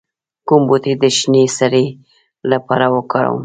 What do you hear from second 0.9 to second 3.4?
د شینې سرې لپاره وکاروم؟